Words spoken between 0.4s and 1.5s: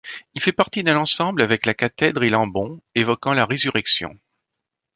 fait partie d'un ensemble